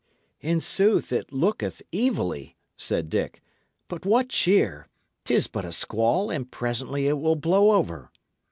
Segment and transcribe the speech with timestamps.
[0.39, 3.39] "In sooth, it looketh evilly," said Dick.
[3.87, 4.87] "But what cheer!
[5.25, 8.09] 'Tis but a squall, and presently it will blow over."